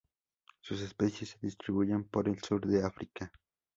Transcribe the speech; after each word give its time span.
Sus 0.61 0.81
especies 0.81 1.29
se 1.29 1.37
distribuyen 1.45 2.05
por 2.05 2.27
el 2.27 2.41
sur 2.41 2.65
de 2.65 2.81
África. 2.83 3.31